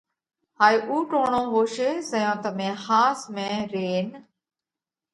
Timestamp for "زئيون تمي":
2.09-2.69